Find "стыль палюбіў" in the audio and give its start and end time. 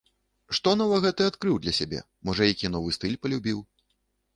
3.01-3.67